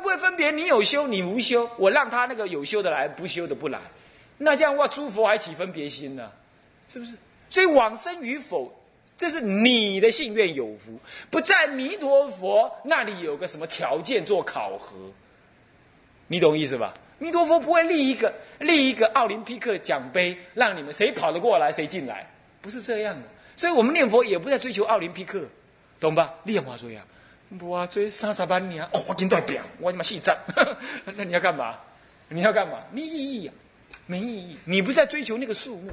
[0.00, 3.78] 不会分别你有修你无修，我让他那个有修的来，不修的不来，
[4.38, 6.32] 那这样哇，诸佛还起分别心呢？
[6.88, 7.12] 是不是？
[7.48, 8.72] 所以往生与否，
[9.16, 10.98] 这是你的信愿有福，
[11.30, 14.96] 不在弥陀佛那里有个什么条件做考核，
[16.26, 16.94] 你懂意思吧？
[17.18, 22.26] 弥陀佛不会立一个立一个奥林匹克奖杯，让你们谁跑得过来谁进来，
[22.62, 23.22] 不是这样的。
[23.56, 25.44] 所以我们念佛也不在追求奥林匹克，
[26.00, 26.32] 懂吧？
[26.44, 27.04] 念佛这样。
[27.58, 30.38] 我追三十万年，哦，我跟代表，我他妈细战，
[31.16, 31.76] 那你要干嘛？
[32.28, 32.78] 你要干嘛？
[32.92, 33.54] 没意义啊，
[34.06, 34.56] 没意义。
[34.64, 35.90] 你不是在追求那个数目，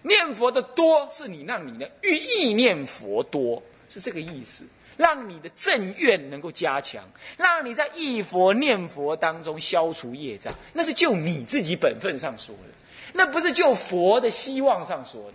[0.00, 4.64] 念佛的多是你让你的欲意念佛多，是这个意思，
[4.96, 7.04] 让你的正愿能够加强，
[7.36, 12.72] 让你在忆佛念佛当中消除业障，那是就你自己本分上说的，
[13.12, 15.34] 那不是就佛的希望上说的。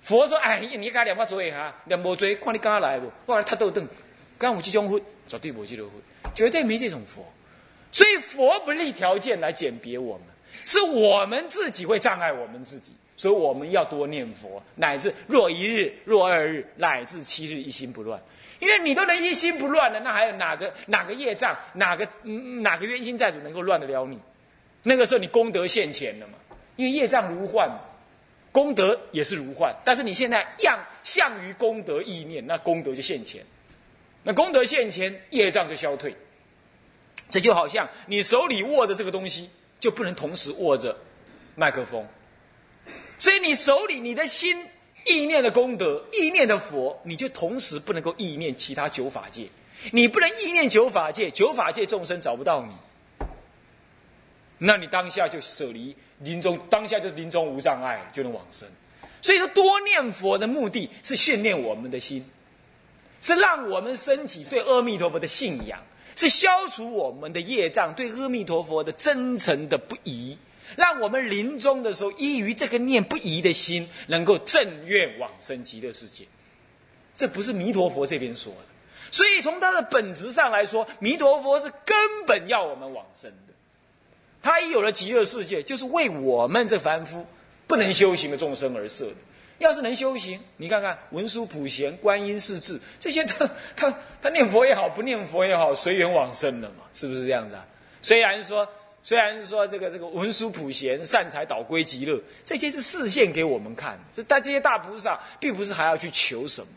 [0.00, 3.08] 佛说：“哎，你给他两把嘴哈，两把嘴，看你刚来不？
[3.24, 3.86] 后来他都等。”
[4.42, 5.90] 刚我这种佛，绝对不记得佛，
[6.34, 7.24] 绝对没这种佛。
[7.90, 10.26] 所以佛不立条件来鉴别我们，
[10.64, 12.92] 是我们自己会障碍我们自己。
[13.14, 18.20] 所以我们要多念佛，乃至若一日、若二日，乃至七日，一心不乱。
[18.58, 24.18] 因为你都能一心不乱了，那还有哪个哪个业障、哪个哪个冤亲债主能够乱得了你？
[24.82, 26.34] 那个时候你功德现前了嘛？
[26.76, 27.78] 因为业障如幻嘛，
[28.50, 29.72] 功德也是如幻。
[29.84, 33.44] 但是你现在样向于功德意念，那功德就现前。
[34.22, 36.16] 那功德现前，业障就消退。
[37.28, 39.48] 这就好像你手里握着这个东西，
[39.80, 40.96] 就不能同时握着
[41.54, 42.06] 麦克风。
[43.18, 44.68] 所以你手里你的心
[45.06, 49.48] 意念的功德，意念的佛，你就同时不能够意念其他九法界。
[49.90, 53.26] 你不能意念九法界，九法界众生找不到你，
[54.58, 58.68] 那你当下就舍离临终，当下就临终无障碍，就能往生。
[59.20, 62.24] 所以说，多念佛的目的是训练我们的心。
[63.22, 65.80] 是让我们升起对阿弥陀佛的信仰，
[66.16, 70.36] 是消除我们的业障，对阿弥陀佛的真诚的不疑，
[70.76, 76.26] 让我们临终的时候依于这个念不疑的心，能够正愿往生极乐世界。
[77.16, 83.54] 这不是弥陀佛这边说的，所以从他的本质上来说，弥陀佛是根本要我们往生的。
[84.42, 87.24] 他一有了极乐世界，就是为我们这凡夫
[87.68, 89.16] 不能修行的众生而设的。
[89.62, 97.66] 要是能修行，你看看文殊普贤、观音世智这些， 他他他念佛也好，不念佛也好，随缘往生了嘛，是不是这样子啊？
[98.00, 98.68] 虽然说，
[99.02, 106.68] 虽然说这个这个文殊普贤善财导归极乐，这些是示现给我们看，这但这些大菩萨并不是还要去求什么，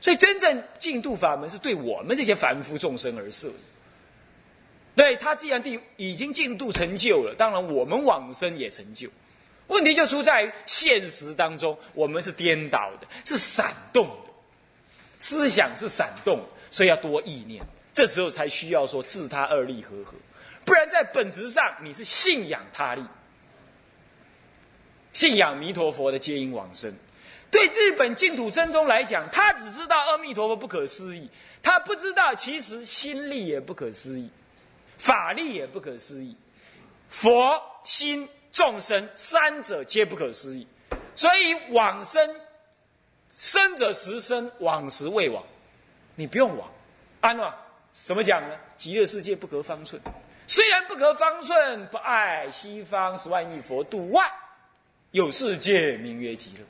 [0.00, 3.54] 所以真正净度法门是对我们这些凡夫众生而设的。
[4.96, 9.08] 对他既然地已经净度成就了，当然我们往生也成就。
[9.68, 14.30] 问题就出在于现实当中，我们是颠倒的，是闪动的，
[15.18, 17.64] 思想是闪动，所以要多意念。
[17.92, 20.14] 这时候才需要说自他二力合合，
[20.64, 23.04] 不然在本质上你是信仰他力，
[25.12, 26.94] 信仰弥陀佛的接引往生。
[27.50, 31.28] 对日本净土真宗来讲，他只知道阿弥陀佛不可思议，
[31.62, 34.30] 他不知道其实心力也不可思议，
[34.96, 36.36] 法力也不可思议，
[37.10, 38.28] 佛心。
[38.50, 40.66] 众生三者皆不可思议，
[41.14, 42.36] 所以往生
[43.30, 45.44] 生者时生，往时未往。
[46.14, 46.68] 你不用往，
[47.20, 47.54] 安了？
[47.92, 48.56] 怎么讲呢？
[48.76, 50.00] 极乐世界不隔方寸，
[50.46, 54.24] 虽然不隔方寸，不爱西方十万亿佛度外，
[55.10, 56.64] 有世界名曰极乐，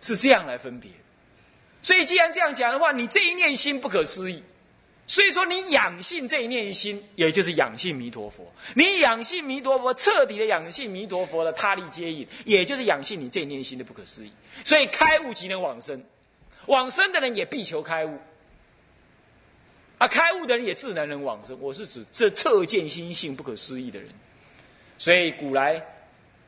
[0.00, 0.90] 是这样来分别。
[1.82, 4.42] 所以既然这样讲的话，你这一念心不可思议。
[5.06, 8.50] 所以说，你养性这一念心，也就是养性弥陀佛。
[8.74, 14.32] 你养性弥陀佛，彻底的养性弥陀佛的他力接引，也就是养性你这一念心的不可思议。
[14.64, 16.02] 所以开悟即能往生，
[16.66, 18.18] 往生的人也必求开悟，
[19.98, 21.58] 啊，开悟的人也自然能往生。
[21.60, 24.08] 我是指这彻见心性不可思议的人。
[24.96, 25.84] 所以古来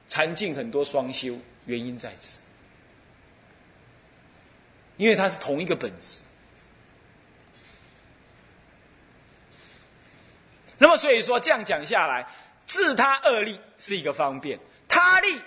[0.08, 2.40] 禅境很多双修，原因在此，
[4.96, 6.22] 因为它是同一个本质。
[10.78, 12.26] 那么，所以说这样讲下来，
[12.66, 15.40] 自他二力是一个方便，他力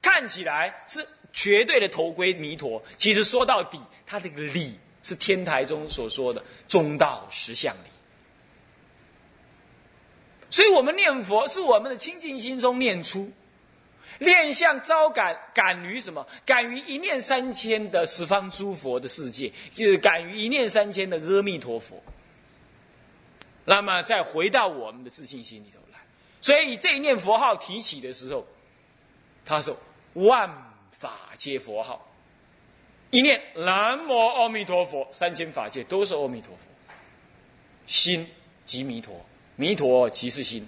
[0.00, 7.90] 看起来是绝对的头归弥陀，其实说到底，他这个理是天台中所说的中道实相理。
[10.48, 13.30] 所以我们念佛是我们的清净心中念出，
[14.18, 16.26] 念相招感，感于什么？
[16.44, 22.02] 感于一念三千的十方诸佛的世界，就是感于一念三千的阿弥陀佛。
[23.64, 25.98] 那么再回到我们的自信心里头来，
[26.40, 28.44] 所以这一念佛号提起的时候，
[29.44, 29.76] 他说
[30.14, 30.48] 万
[30.90, 32.06] 法皆佛号，
[33.10, 36.62] 一念南无阿弥陀佛，三千法界都是阿弥陀佛。
[37.86, 38.26] 心
[38.64, 39.14] 即弥陀，
[39.56, 40.66] 弥陀即是心。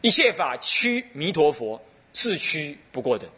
[0.00, 1.80] 一切法趋弥陀佛，
[2.12, 3.28] 是趋不过的。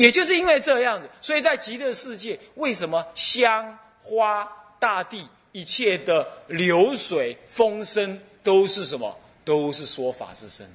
[0.00, 9.14] 也就是因为这样子，所以在极乐世界，为什么香花、大地、一切的流水、风声都是什么？
[9.44, 10.66] 都是说法之声。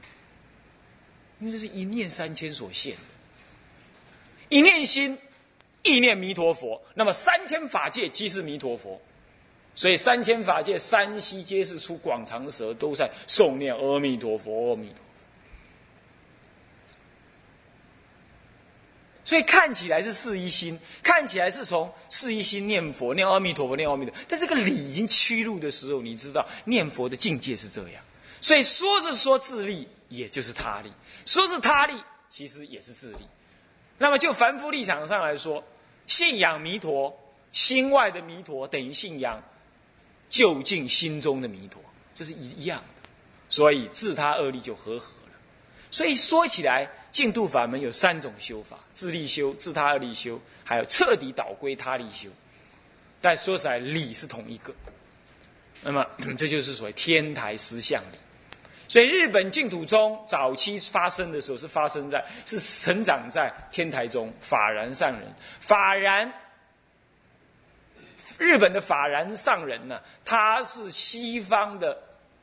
[1.39, 2.95] 因为这是一念三千所现，
[4.49, 5.17] 一念心，
[5.81, 9.01] 意念弥陀佛，那么三千法界即是弥陀佛，
[9.73, 15.01] 所以三千法界山西皆是出广长舌，都在诵念阿弥陀佛，阿弥陀佛。
[19.25, 28.01] 所以看起来是四一心，看起来是从四一心念佛，念阿弥陀佛，念阿弥陀，但这个理已经趋入的时候，你知道念佛的境界是这样，
[28.39, 29.85] 所以说是说自利。
[30.07, 30.93] 也就是他力，
[31.25, 31.93] 说是他力，
[32.29, 33.27] 其实也是自力。
[33.97, 35.61] 那么就凡夫立场上来说，
[36.05, 37.11] 信仰弥陀，
[37.51, 39.41] 心外的弥陀等于信仰
[40.29, 41.81] 就近心中的弥陀，
[42.13, 43.09] 这是一一样的。
[43.49, 45.33] 所以自他二力就合合了。
[45.89, 52.27] 所以说起来，净土法门有三种修法：自力修、自他二力修，还有彻底倒归他力修。
[53.21, 54.75] 但说起来，理是同一个。
[55.81, 56.05] 那么
[56.37, 58.17] 这就是所谓天台实相理。
[58.89, 65.33] 所以，日本净土宗早期发生的时候，是发生在是成长在天台中法然上人。
[65.61, 66.29] 法然，
[68.37, 71.97] 日本的法然上人呢，他是西方的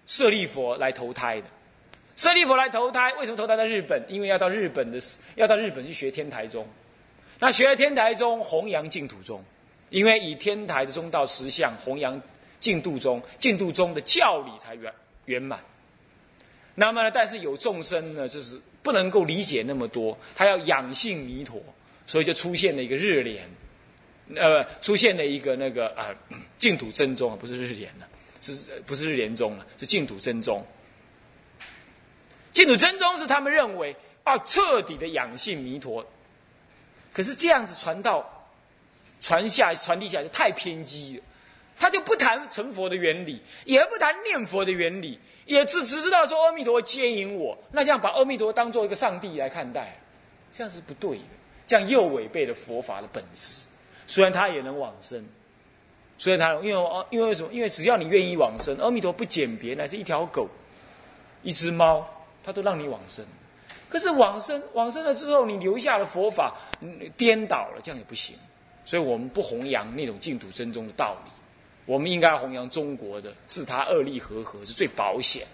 [0.07, 1.47] 舍利佛来投胎的。
[2.15, 4.05] 舍利佛来投胎，为什么投胎在日本？
[4.09, 4.99] 因为要到日本的，
[5.35, 6.67] 要到日本去学天台宗。
[7.39, 9.43] 那学了天台宗，弘扬净土宗，
[9.91, 12.21] 因为以天台的中道实相弘扬
[12.61, 14.93] 净土宗，净土宗的教理才圆
[15.25, 15.59] 圆满。
[16.75, 17.11] 那么呢？
[17.11, 21.61] 但是有众生呢，就是不能够理解那么多，他要养性弥陀，
[22.07, 23.49] 所以就出现了一个日莲，
[24.37, 26.15] 呃，出现了一个那个啊
[26.59, 28.07] 净土真宗啊，不是日莲了，
[28.41, 29.67] 是不是日莲宗了？
[29.79, 30.65] 是净土真宗。
[32.53, 36.07] 净土真宗是他们认为啊，彻底的养性弥陀，
[37.13, 38.25] 可是这样子传到
[39.21, 41.25] 传下传递下来太偏激了。
[41.79, 47.59] 他就不谈成佛的原理，也不谈念佛的原理，也只只知道说阿弥陀接引我。
[47.73, 49.99] 那这样把阿弥陀当做一个上帝来看待，
[50.53, 51.25] 这样是不对的。
[51.67, 53.63] 这样又违背了佛法的本质。
[54.07, 55.25] 虽然他也能往生，
[56.19, 57.53] 虽然他因为哦，因为为什么？
[57.53, 60.47] 因为只要你愿意往生，阿弥陀不拣别，乃是一条狗、
[61.43, 62.07] 一只猫，
[62.43, 63.25] 他都让你往生。
[63.89, 66.57] 可是往生往生了之后，你留下了佛法
[67.17, 68.37] 颠倒了，这样也不行。
[68.85, 71.31] 所以我们不弘扬那种净土真宗的道理。
[71.85, 75.47] 我们应该弘扬中国的自他二力和合是最保险，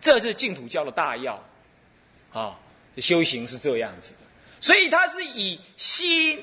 [0.00, 1.42] 这是净土教的大要
[2.32, 2.58] 啊！
[2.98, 4.18] 修行是这样子的，
[4.58, 6.42] 所以它是以心、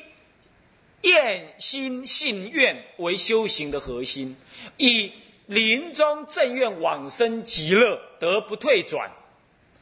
[1.02, 4.38] 愿、心、信、愿为修行的核心，
[4.78, 5.12] 以
[5.46, 9.10] 临终正愿往生极乐得不退转，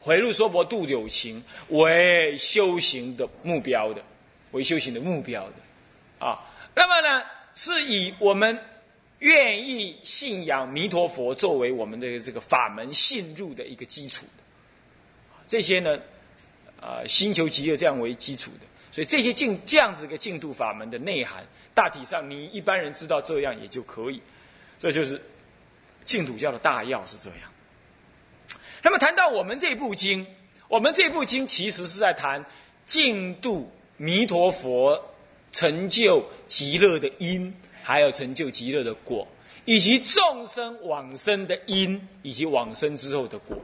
[0.00, 4.02] 回路说佛度有情为修行的目标的，
[4.50, 6.40] 为修行的目标的啊。
[6.74, 7.24] 那么呢？
[7.54, 8.58] 是以我们
[9.18, 14.42] 愿意信仰弥陀佛作为我们的这个法门信入的一个基础的，
[15.46, 15.98] 这些呢，
[16.80, 24.18] 啊，星球极乐这样为基础的，所以这些净这样子一个净土法门的内涵，大体上你一般人知道这样也就可以，
[24.78, 25.20] 这就是
[26.04, 27.50] 净土教的大要是这样。
[28.82, 30.26] 那么谈到我们这部经，
[30.68, 32.44] 我们这部经其实是在谈
[32.84, 35.08] 净土弥陀佛。
[35.54, 39.28] 成就极乐的因，还有成就极乐的果，
[39.66, 43.58] 以及众生往生的因，以及往生之后的果。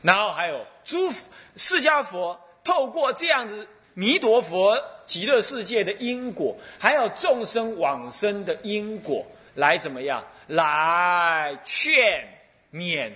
[0.00, 1.10] 然后还有诸
[1.56, 9.26] 释迦佛透过这样子弥陀佛极乐世界的因果，还有众生往生的因果，
[9.56, 10.24] 来怎么样？
[10.48, 12.28] 来劝
[12.72, 13.12] 勉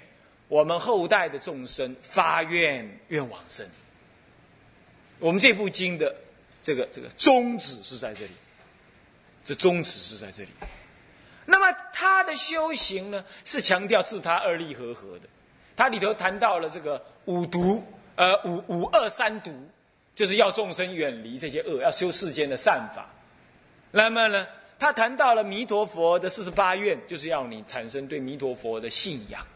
[0.46, 3.66] 我们后代的众生发愿愿往生。
[5.18, 6.14] 我们这部经的。
[6.64, 8.30] 这个这个宗旨是在这里，
[9.44, 10.50] 这宗旨是在这里。
[11.44, 15.28] 那么他的修行呢，是强调自他二力合合的。
[15.74, 17.84] 他里头谈到了这个五毒，
[18.14, 19.52] 呃，五五二三毒，
[20.14, 23.10] 就是要众生远离这些恶，要修世间的善法。
[23.90, 24.46] 那么呢，
[24.82, 29.46] 他谈到了弥陀佛的四十八愿，就是要你产生对弥陀佛的信仰。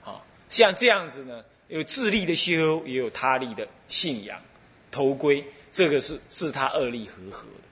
[0.00, 4.42] 好，像这样子呢，有自力的修，也有他力的信仰，
[4.90, 5.46] 头归。
[5.70, 7.68] 这个是自他二力合合的。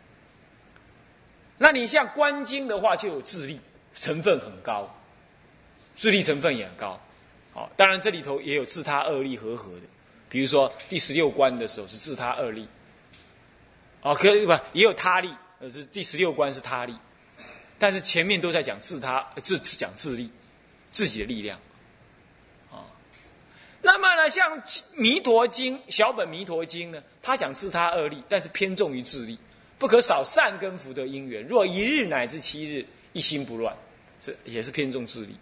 [1.59, 3.59] 那你像观经的话，就有自力
[3.92, 4.88] 成分很高，
[5.97, 7.00] 自力成分也很高。
[7.52, 9.87] 好，当然这里头也有自他二力合合的，
[10.28, 12.69] 比如说第十六关的时候是自他二力，
[14.02, 15.35] 哦，可以不也有他力？
[15.62, 16.92] 呃，是第十六关是他力，
[17.78, 20.28] 但是前面都在讲自他自讲自力，
[20.90, 21.57] 自己的力量。
[22.69, 22.83] 啊
[23.81, 24.61] 那么呢，像
[24.95, 29.38] 《弥陀经》小本《弥陀经》呢，他讲自他二力，但是偏重于自力，
[29.78, 31.47] 不可少善根福德因缘。
[31.47, 33.73] 若一日乃至七日，一心不乱，
[34.21, 35.37] 这也是偏重自力。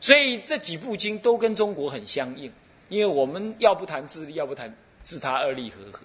[0.00, 2.52] 所以这几部经都跟中国很相应，
[2.88, 6.04] 因为我们要不谈自力，要不谈自他二力合合。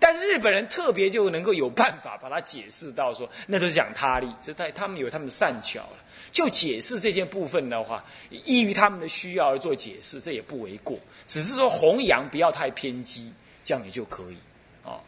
[0.00, 5.98] 但是日本人特别就能够有办法把它解释到说，那都是讲他力，这在他们有他们的善巧了。
[6.32, 10.98] 就解释这些部分的话，依于他们的需要而做解释，这也不为过。
[11.26, 14.38] 只是说弘扬不要太偏激，这样也就可以
[14.82, 14.98] 啊。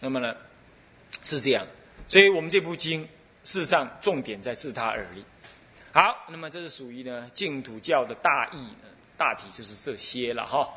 [0.00, 0.34] 那么呢，
[1.22, 1.66] 是这样。
[2.08, 3.02] 所以我们这部经
[3.44, 5.24] 事实上重点在自他而立。
[5.92, 10.68] 好，那么这是属于呢净土教的大义呢，大体就是这些了哈。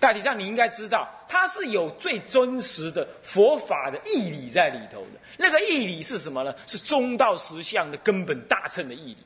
[0.00, 5.18] 大体上你应该知道，它是有最真实的佛法的义理在里头的。
[5.36, 6.54] 那个义理是什么呢？
[6.68, 9.18] 是中道实相的根本大乘的义理。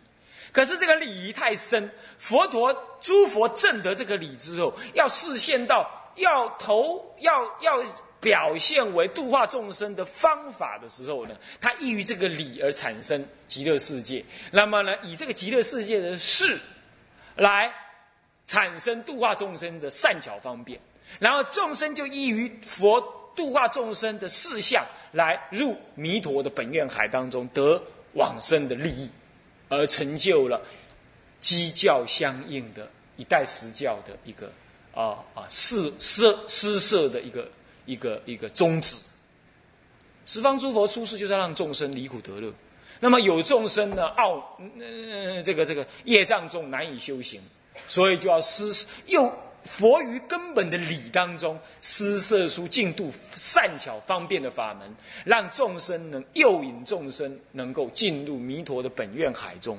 [0.50, 7.82] 可是这个礼仪太深，佛陀诸佛证得这个理之后，要示现到要投要要
[8.18, 14.24] 表现为度化众生的方法的时候呢，它依于这个理而产生极乐世界。
[14.50, 16.58] 那么呢，以这个极乐世界的事
[17.36, 17.70] 来。
[18.52, 20.78] 产生度化众生的善巧方便，
[21.18, 23.00] 然后众生就依于佛
[23.34, 27.82] 度化众生的事项来入弥陀的本愿海当中得
[28.12, 29.10] 往生的利益，
[29.70, 30.60] 而成就了
[31.40, 34.52] 基教相应的一代实教的一个
[34.94, 37.50] 啊啊施施施设的一个
[37.86, 39.02] 一个一个宗旨。
[40.26, 42.52] 十方诸佛出世就是要让众生离苦得乐，
[43.00, 47.40] 那么有众生呢傲呃这个这个业障重难以修行。
[47.86, 49.32] 所以就要施又
[49.64, 54.92] 佛于根本的理当中施设出净度善巧方便的法门，
[55.24, 59.78] 让众生能诱引众生能够进入弥陀的本愿海中，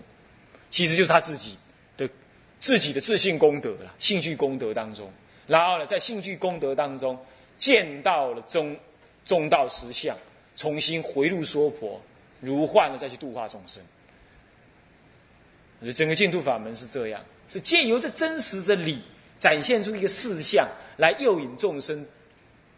[0.70, 1.58] 其实就是他自己
[1.98, 2.10] 的
[2.60, 5.12] 自己的自信功德了，兴趣功德当中，
[5.48, 7.20] 然后呢，在兴趣功德当中
[7.58, 8.78] 见到了中
[9.26, 10.18] 中道实相，
[10.56, 12.02] 重新回入娑婆，
[12.40, 13.84] 如幻了再去度化众生。
[15.94, 17.22] 整个净土法门是这样。
[17.54, 19.00] 是借由这真实的理，
[19.38, 20.68] 展现出一个事相，
[20.98, 22.04] 来诱引众生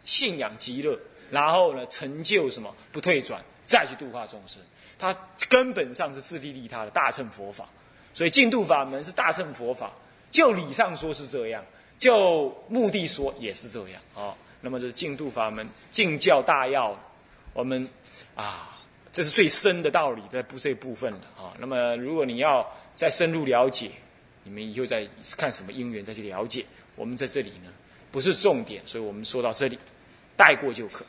[0.04, 0.98] 信仰极乐，
[1.30, 4.60] 然后呢，成就什么不退转，再去度化众生。
[4.98, 5.16] 它
[5.48, 7.66] 根本上是自利利他的大乘佛法，
[8.12, 9.90] 所以净土法门是大乘佛法。
[10.30, 11.64] 就理上说是这样，
[11.98, 14.34] 就目的说也是这样啊。
[14.60, 16.94] 那么这是净土法门净教大要，
[17.54, 17.88] 我们
[18.34, 18.76] 啊，
[19.10, 21.56] 这是最深的道理在不这部分了啊。
[21.58, 23.90] 那么如果你要再深入了解，
[24.46, 25.04] 你们以后再
[25.36, 26.64] 看什么因缘再去了解。
[26.94, 27.70] 我们在这里呢，
[28.12, 29.76] 不是重点，所以我们说到这里，
[30.36, 31.04] 带过就可。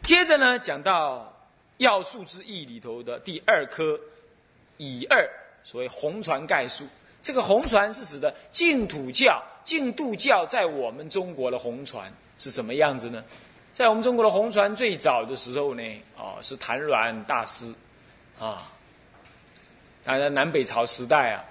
[0.00, 1.36] 接着呢，讲到
[1.78, 3.98] 要素之义里头的第二科
[4.76, 5.28] 乙二，
[5.64, 6.86] 所谓红船概述。
[7.20, 13.24] 这个红船是指的净土教、净土教在我们中国的红船是怎么样子呢？
[13.74, 15.82] 在我们中国的红船最早的时候呢，
[16.16, 17.74] 哦，是谭鸾大师
[18.38, 18.70] 啊，
[20.04, 21.44] 当然南北朝时代啊。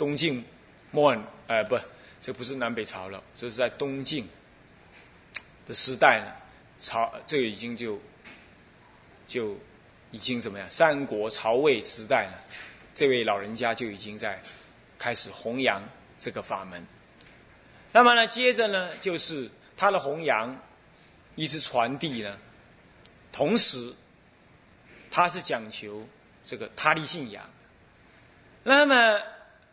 [0.00, 0.42] 东晋
[0.92, 1.14] 末，
[1.46, 1.78] 呃，不，
[2.22, 4.26] 这不是南北朝了，这是在东晋
[5.66, 6.32] 的时代呢。
[6.78, 8.00] 朝这个已经就
[9.26, 9.58] 就
[10.10, 10.70] 已经怎么样？
[10.70, 12.38] 三国曹魏时代呢，
[12.94, 14.40] 这位老人家就已经在
[14.98, 15.82] 开始弘扬
[16.18, 16.82] 这个法门。
[17.92, 20.58] 那么呢，接着呢，就是他的弘扬
[21.34, 22.38] 一直传递呢，
[23.30, 23.92] 同时
[25.10, 26.08] 他是讲求
[26.46, 27.44] 这个他力信仰。
[28.62, 29.20] 那么。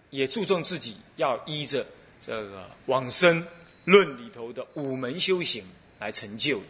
[0.10, 1.86] 也注重自己要依着
[2.22, 3.46] 这个往生
[3.84, 5.64] 论里头的五门修行
[6.00, 6.66] 来成就的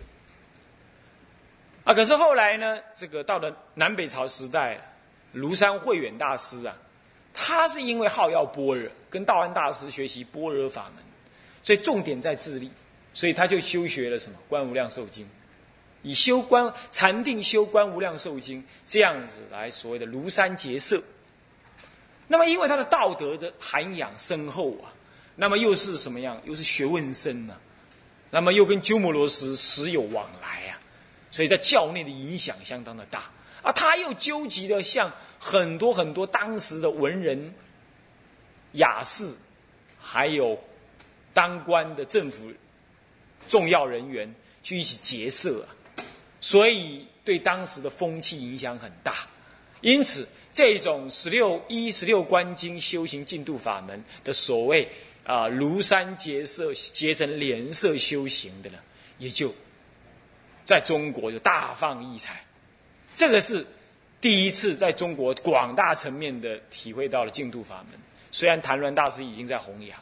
[1.84, 1.94] 啊。
[1.94, 4.80] 可是后来呢，这个到了南北朝时代，
[5.36, 6.76] 庐山慧远大师啊，
[7.34, 11.04] 他是因为好要般若，跟道安大师学习般若法门，
[11.64, 12.72] 所以重点在自力，
[13.14, 15.26] 所以他就修学了什么《观无量寿经》，
[16.02, 21.02] 以修观禅定修《观无量寿经》这样子来所谓的庐山结社。
[22.30, 24.92] 那么，因为他的道德的涵养深厚啊，
[25.38, 26.38] 那么又是什么样？
[26.44, 27.56] 又是学问深呢？
[28.30, 30.78] 那么又跟鸠摩罗什时有往来啊，
[31.32, 33.32] 所以在教内的影响相当的大
[33.62, 33.72] 啊。
[33.72, 37.54] 他又纠集了像很多很多当时的文人
[38.74, 39.34] 雅士，
[39.98, 40.62] 还有
[41.34, 42.52] 当官的政府
[43.48, 46.04] 重要人员去一起结社啊，
[46.42, 49.14] 所以对当时的风气影响很大。
[49.80, 50.28] 因此。
[50.58, 54.90] 这种十六一十六观经修行净土法门的所谓
[55.24, 58.80] 啊庐山结色结成莲色修行的呢，
[59.20, 59.54] 也就
[60.66, 62.44] 在中国就大放异彩。
[63.14, 63.64] 这个是
[64.20, 68.00] 第一次在中国广大层面的体会到了净土法门。
[68.32, 70.00] 虽然谭鸾大师已经在弘扬，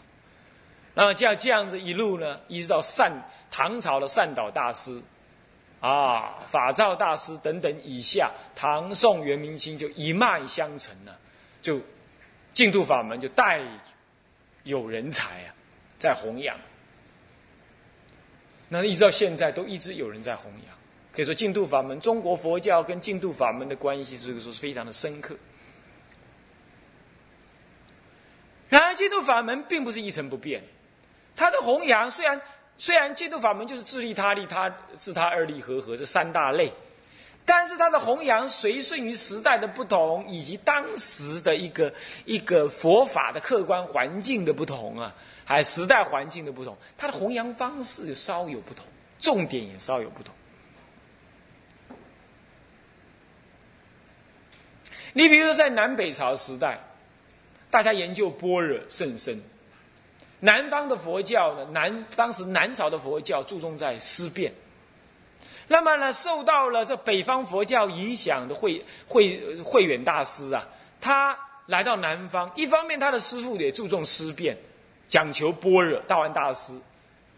[0.94, 3.12] 那么这样这样子一路呢，一直到善
[3.52, 5.02] 唐朝的善导大师。
[5.86, 11.15] 啊，法照大师等等以下，唐宋元明清就一脉相承了，
[11.62, 11.80] 就
[12.56, 13.62] 净土法门就带
[14.63, 15.54] 有人才啊，
[16.00, 16.58] 在弘扬。
[18.68, 20.75] 那一直到现在都一直有人在弘扬，
[21.12, 25.38] 可以说净土法门，中国佛教跟净土法门的关系，这个说是非常的深刻。
[28.70, 30.63] 然而，净土法门并不是一成不变，
[31.36, 32.42] 它的弘扬虽然。
[32.77, 36.74] 虽然净土法门就是自利他利他自他二利合合这三大类，
[37.46, 41.94] 但是它的弘扬随顺于时代的不同，以及当时的一个
[42.25, 45.15] 一个佛法的客观环境的不同啊，
[45.46, 48.86] 还时代环境的不同，它的弘扬方式稍有不同，
[49.20, 50.34] 重点也稍有不同。
[55.13, 56.77] 你比如说在南北朝时代，
[57.72, 59.41] 大家研究般若甚深。
[60.46, 64.54] 南方的佛教呢，南当时南朝的佛教注重在思辨，
[65.68, 70.64] 那么呢，受到了这北方佛教影响的慧慧慧远大师啊，
[71.02, 71.36] 他
[71.66, 74.56] 来到南方，一方面他的师父也注重思辨，
[75.08, 76.80] 讲求般若，道安大师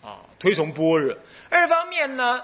[0.04, 1.16] 啊推崇般若；
[1.50, 2.42] 二方面呢，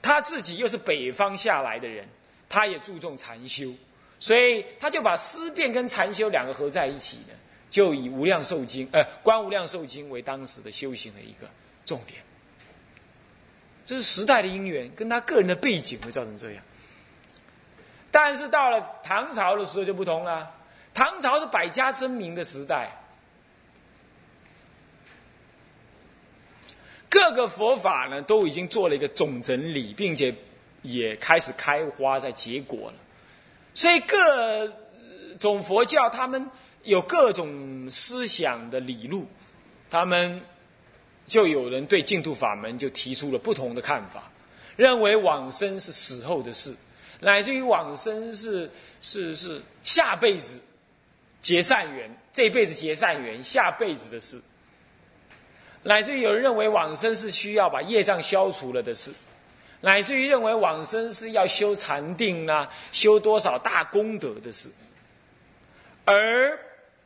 [0.00, 2.08] 他自己又是北方下来的人，
[2.48, 3.72] 他也注重禅修，
[4.20, 7.34] 所以他就把思辨跟禅修两个合在一起的。
[7.74, 11.50] 就以无量寿经，呃，观无量寿经为当时的修行的一个
[11.84, 12.22] 重点。
[13.84, 16.62] 这是时代的因缘，跟他个人的背景会造成这样。
[18.12, 20.54] 但是到了唐朝的时候就不同了，
[20.94, 22.92] 唐朝是百家争鸣的时代，
[27.10, 30.32] 各个佛法呢都已经做了一个总整理，并且
[30.82, 32.94] 也开始开花在结果了，
[33.74, 34.72] 所以各
[35.40, 36.48] 种佛教他们。
[36.84, 39.26] 有各种思想的理路，
[39.90, 40.40] 他们
[41.26, 44.30] 就有人对净土法门就提出了不同的看法，
[44.76, 46.74] 认为往生是死后的事，
[47.20, 48.70] 乃至于往生是
[49.00, 50.60] 是是下辈子
[51.40, 54.38] 结善缘，这辈子结善缘，下辈子的事，
[55.82, 59.10] 乃至于有人认为往生是需要把业障消除了的事，
[59.80, 64.70] 乃至于认为往生是要修禅定啊，修多少大功德的事，
[66.04, 66.60] 而。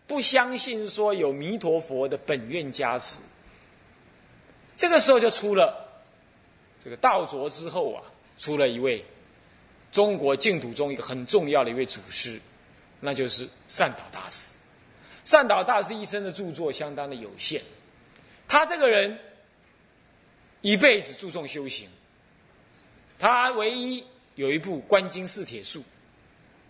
[0.09, 3.21] 不相信说有弥陀佛的本愿加持，
[4.75, 6.03] 这个时候就出了
[6.83, 8.03] 这个道卓之后啊，
[8.39, 9.05] 出了一位
[9.93, 12.41] 中国净土中一个很重要的一位祖师，
[13.01, 14.55] 那就是善导大师。
[15.25, 17.61] 善导大师一生的著作相当的有限，
[18.49, 19.19] 他这个人
[20.63, 21.87] 一辈子注重修行，
[23.19, 24.03] 他唯一
[24.37, 25.81] 有一部《观经四帖术》，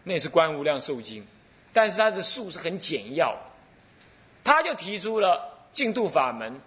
[0.02, 1.22] 那是《观无量寿经》。
[1.72, 3.36] 但是他的术是很简要，
[4.42, 5.40] 他就提出了
[5.72, 6.60] 净土法门，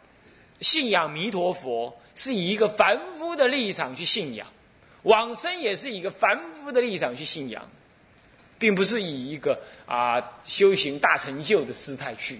[0.59, 4.47] 信仰弥陀佛是以一个凡夫的立场去信仰，
[5.03, 7.67] 往生也是以一个凡夫的立场去信仰，
[8.59, 12.39] 并不是以一个啊修行大成就的姿态去，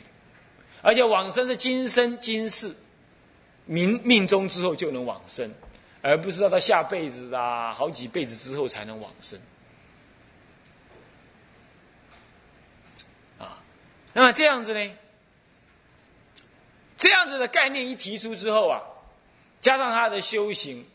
[0.81, 2.73] 而且往生是今生今世
[3.65, 5.51] 命命中之后就能往生，
[6.01, 9.39] 而不是要到下辈子啊好几辈子之后才能往生。
[14.13, 14.91] 那么这样子呢？
[16.97, 18.81] 这样子的概念一提出之后啊，
[19.61, 20.85] 加上他的修行，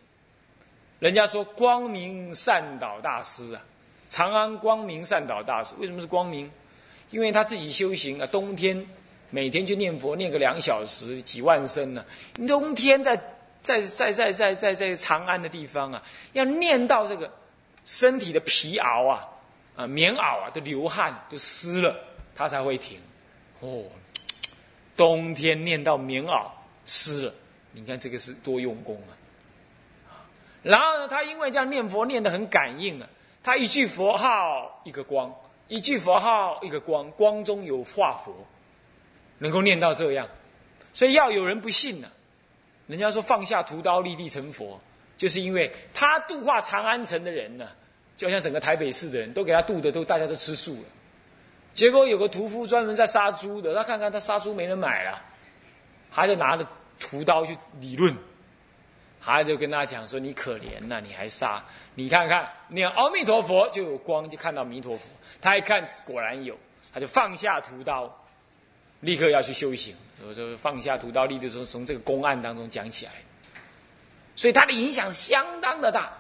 [0.99, 3.63] 人家说光明善导大师啊，
[4.11, 6.51] 长安光明善导大师为什么是光明？
[7.11, 8.87] 因为他自己修行啊，冬天
[9.31, 12.05] 每天就念佛念个两小时几万声呢，
[12.47, 13.17] 冬天在
[13.63, 16.03] 在在在在在在长安的地方啊，
[16.35, 17.33] 要念到这个
[17.87, 19.27] 身体的皮袄啊
[19.75, 21.97] 啊棉袄啊都流汗都湿了。
[22.39, 23.01] 他才会停，
[23.67, 23.85] 哦，
[24.97, 26.47] 冬天念到棉袄
[26.85, 27.35] 湿了，
[27.73, 30.23] 你看这个是多用功啊！
[30.63, 33.09] 然后呢，他因为这样念佛念得很感应啊，
[33.43, 35.35] 他一句佛号一个光，
[35.67, 38.33] 一句佛号一个光，光中有化佛，
[39.39, 40.29] 能够念到这样，
[40.95, 42.09] 所以要有人不信呢，
[42.87, 44.81] 人家说放下屠刀立地成佛，
[45.19, 47.69] 就是因为他度化长安城的人呢，
[48.17, 50.89] 就像整个台北市的人都给他度的都大家都吃素了。
[51.77, 55.23] 结果有个屠夫专门在杀猪的，他看看他杀猪没人买了，
[56.11, 56.67] 他就拿着
[56.99, 58.17] 屠刀去理论，
[59.21, 61.63] 他就跟他讲说：“你可怜呐，你还杀？
[61.95, 65.07] 你看看，念阿弥陀佛就有光，就看到弥陀佛。
[65.43, 66.59] 他一看，果然有，
[66.95, 68.11] 他就放下屠刀，
[69.01, 69.95] 立刻要去修行。
[70.27, 73.13] 我就放下屠刀，立刻从从这个公案当中讲起来。
[74.35, 76.11] 所以他的影响相当的大，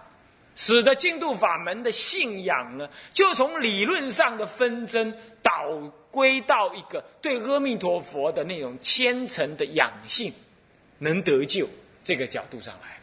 [0.57, 5.53] 使得净土法门的信仰呢，就从理论上的纷争导
[6.11, 10.33] 归到一个对阿弥陀佛的那种虔诚的养性，
[10.99, 11.69] 能得救
[12.03, 12.97] 这个角度上来。”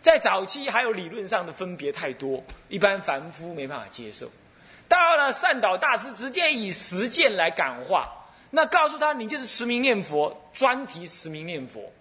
[0.00, 4.30] 在早期还有理论上的分别太多，一般凡夫没办法接受。
[4.88, 8.08] 到了善导大师直接以实践来感化，
[8.50, 11.92] 那告诉他你就是持名念佛，专提持名念佛。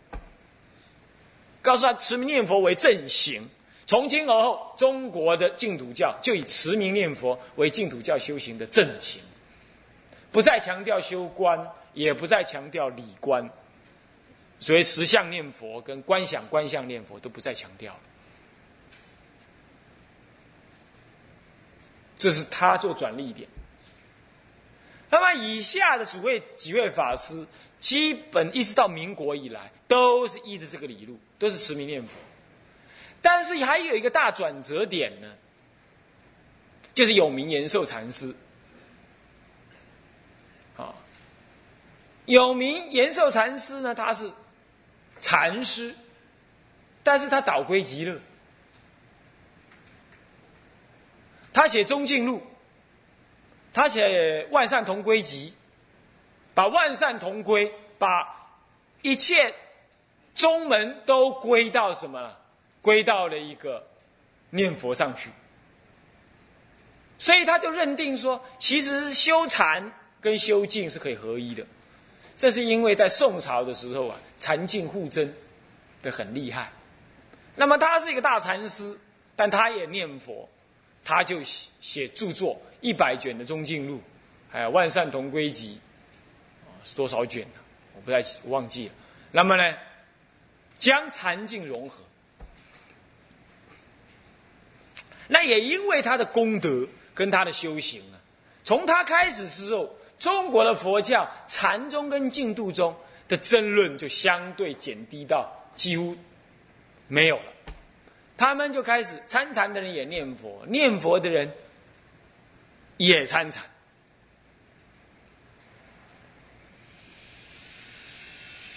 [1.61, 3.49] 告诉他持名念佛为正行，
[3.89, 9.19] 从今而后中国的净土教就以持名念佛为净土教修行的正行，
[10.31, 13.49] 不再强调修观，也不再强调理观。
[14.59, 17.99] 所以实相念佛跟观想观相念佛都不再强调了，
[22.19, 23.49] 这是他做转捩点。
[25.09, 27.43] 那么以下的主位几位法师，
[27.79, 32.13] 基本一直到民国以来，都是依着这个理路，都是持名念佛。
[33.21, 35.27] 但是还有一个大转折点呢，
[36.93, 38.35] 就是有名延寿禅师。
[40.77, 40.93] 啊，
[42.25, 44.31] 有名延寿禅师呢，他是。
[45.21, 45.93] 禅师，
[47.03, 48.21] 但是他导归极乐，
[51.51, 52.37] 他写《中进录》，
[53.73, 55.49] 他写《万善同归集》，
[56.53, 58.55] 把万善同归，把
[59.01, 59.53] 一切
[60.35, 62.37] 宗门都归到什么？
[62.81, 63.85] 归到了一个
[64.51, 65.29] 念佛上去。
[67.17, 71.65] 所以他就认定说，其实修禅跟修静是可以合一的。
[72.37, 75.33] 这是因为在宋朝的时候啊，禅净互争
[76.01, 76.71] 的很厉害。
[77.55, 78.97] 那么他是一个大禅师，
[79.35, 80.47] 但他也念佛，
[81.03, 83.97] 他就写写著作一百卷的《中净录》，
[84.49, 85.77] 还有《万善同归集》，
[86.89, 87.59] 是多少卷呢？
[87.95, 88.93] 我不太忘记了。
[89.33, 89.75] 那么呢，
[90.77, 92.01] 将禅净融合。
[95.29, 98.19] 那也因为他的功德跟他的修行啊，
[98.65, 99.95] 从他开始之后。
[100.19, 102.93] 中国的佛教禅宗跟净土宗
[103.29, 106.13] 的争论就相对减低到几乎
[107.07, 107.53] 没有了，
[108.35, 111.49] 他们就开始参禅的人也念佛，念佛的人
[112.97, 113.63] 也参禅。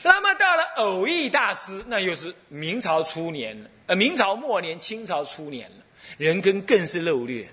[0.04, 5.81] 那么到了偶益大师，那又是明朝初年了，呃，明朝末年、清朝初年了，
[6.18, 7.48] 人根更是漏略。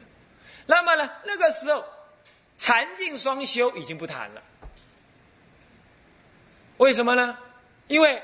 [0.66, 1.84] 那么呢，那个时候。
[2.62, 4.44] 禅净双修已经不谈了，
[6.76, 7.38] 为什么呢？
[7.88, 8.22] 因为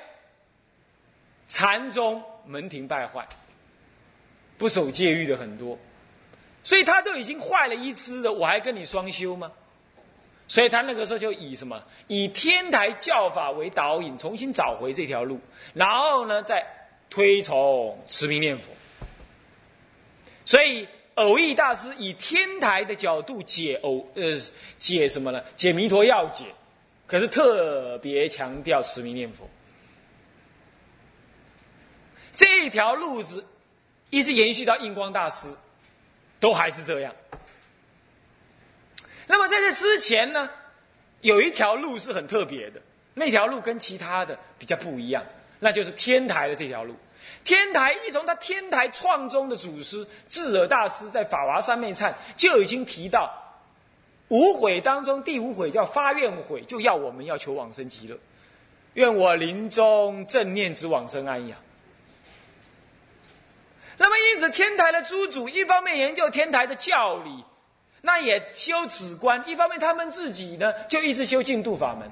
[1.47, 3.25] 禅宗门庭败坏，
[4.57, 5.79] 不守戒律的很多，
[6.65, 9.49] 所以他都已经坏了一支了，我还跟你双修吗？
[10.49, 11.81] 所以他那个时候就以什么？
[12.07, 15.39] 以天台教法为导引，重新找回这条路，
[15.73, 16.61] 然后呢，再
[17.09, 18.73] 推崇持名念佛。
[20.45, 20.87] 所以。
[21.15, 24.35] 偶益大师以天台的角度解偶，呃，
[24.77, 25.41] 解什么呢？
[25.55, 26.43] 解弥陀要解，
[27.07, 29.49] 可是特别强调持名念佛。
[32.33, 33.45] 这条路子
[34.09, 35.55] 一直延续到印光大师，
[36.41, 37.15] 都还是这样。
[39.27, 40.49] 那么在这之前呢，
[41.21, 42.81] 有一条路是很特别的，
[43.13, 45.25] 那条路跟其他的比较不一样，
[45.59, 46.93] 那就是天台的这条路。
[47.43, 53.31] 天台一从他天台创宗的祖师智尔大师在法华三昧忏就已经提到，
[54.29, 58.17] 五悔当中第五悔叫发愿悔，就要我们要求往生极乐，
[58.93, 61.57] 愿我临终正念之往生安养。
[63.97, 67.43] 那么因此天台的诸祖一方面研究天台的教理，
[68.01, 72.11] 那也修止观；一方面他们自己呢就一直修净土法门。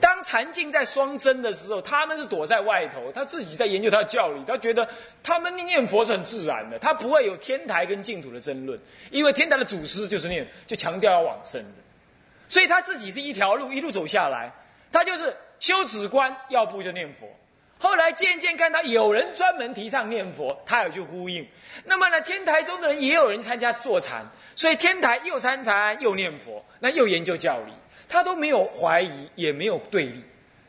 [0.00, 4.88] 当禅净在双增的时候，他们是躲在外头，他自己在研究他的教理，他觉得
[5.22, 8.78] 他们念佛是很自然的，他不会有天台跟净土的争论，
[9.10, 11.82] 因为天台的祖师就是念，就强调要往生的，
[12.48, 14.50] 所以他自己是一条路一路走下来，
[14.90, 17.28] 他就是修止观，要不就念佛。
[17.78, 21.46] 后来渐渐看到有人专门提倡念佛，他有去呼应。
[21.84, 24.22] 那么呢，天台中的人也有人参加坐禅，
[24.54, 27.72] 所以天台又参禅又念佛，那又研究教理。
[28.10, 30.24] 他都没有怀疑，也没有对立，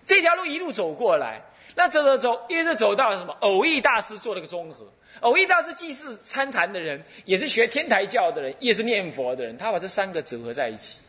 [0.05, 1.41] 这条路一路走过来，
[1.75, 3.35] 那走走走，一直走到什么？
[3.39, 4.85] 偶益大师做了个综合。
[5.21, 11.01] 偶益大师既是参禅的人，也是学天台教的人，也是念佛的人，他把这三个组合在一起。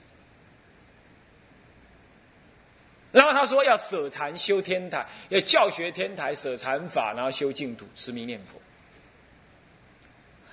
[3.11, 8.59] 然后他说要舍禅修天台，要教学天台舍禅法，然后修净土持名念佛。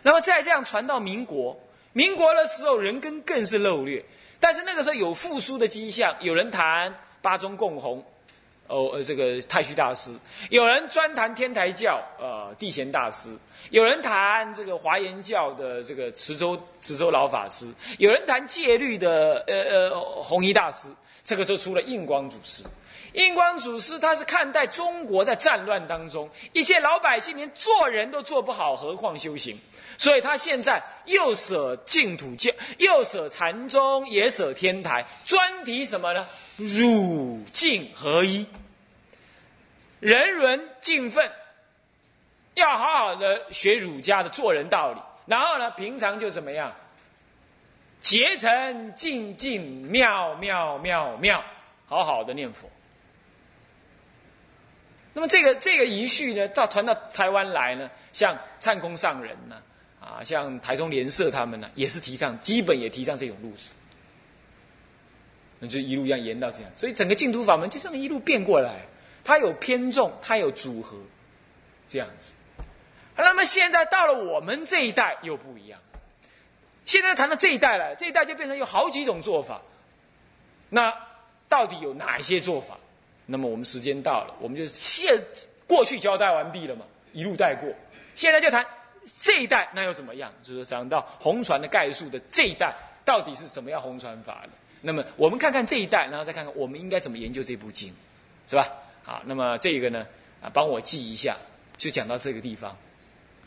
[0.02, 1.58] 那么再这样传到民国，
[1.94, 4.04] 民国的时候人根更是漏劣，
[4.39, 8.04] 但是那个时候有复苏的迹象，有人谈八宗共弘，
[8.67, 10.12] 哦呃这个太虚大师，
[10.49, 13.30] 有人专谈天台教，呃地贤大师，
[13.71, 20.88] 有人谈这个华严教的这个池州池州老法师，有人谈戒律的呃呃弘一大师，
[21.23, 22.63] 这个时候出了印光祖师。
[23.13, 29.60] 印光祖师他是看待中国在战乱当中，一切老百姓连做人都做不好，何况修行？
[29.98, 36.26] 所以他现在又舍净土教，又舍禅宗，也舍天台，专提什么呢？
[36.58, 38.45] 儒净合一，
[40.00, 41.32] 人伦敬奋，
[42.54, 45.02] 要好好的学儒家的做人道理。
[45.26, 46.74] 然后呢，平常就怎么样？
[48.02, 51.43] 结成静静妙妙妙妙，
[51.88, 52.69] 好好的念佛。
[55.19, 59.62] 那么这个这个遗序呢，到传到台湾来呢，像灿空上人呢，
[59.99, 63.73] 啊，像台中联社他们呢，也是提倡，基本也提倡这种路子。
[65.60, 68.86] 那就一路这样延到这样，所以整个净土法门就这么一路变过来，
[69.25, 70.95] 它有偏重，它有组合，
[71.89, 72.32] 这样子。
[73.17, 75.82] 那么现在到了我们这一代又不一样，
[76.86, 79.62] 现在谈到这一代了，这一代就变成有好几种做法。
[80.69, 80.93] 那
[81.49, 82.77] 到底有哪些做法？
[83.32, 85.15] 那么我们时间到了，我们就现
[85.68, 87.70] 过去交代完毕了嘛，一路带过。
[88.15, 88.65] 现在就谈
[89.22, 90.34] 这一代，那又怎么样？
[90.42, 94.50] 就是讲到红船的概述的这一代，到底是怎么样红船法的？
[94.82, 97.94] 那么我们看看这一代，然后再看看我们应该怎么研究这部经，
[98.48, 98.68] 是吧？
[99.04, 100.08] 好，那么这个呢，
[100.42, 101.38] 啊，帮我记一下，
[101.78, 102.76] 就讲到这个地方，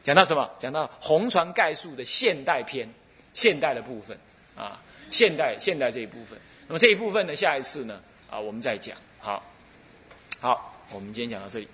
[0.03, 0.49] 讲到什么？
[0.59, 2.89] 讲到红船概述的现代篇，
[3.35, 4.17] 现代的部分
[4.57, 6.39] 啊，现代现代这一部分。
[6.69, 8.97] 那么这一部分呢，下一次呢，啊，我们再讲。
[9.19, 9.43] 好，
[10.43, 11.69] 好，我们今天讲到这里。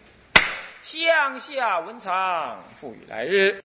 [0.83, 3.57] 向下文长，赋予来日。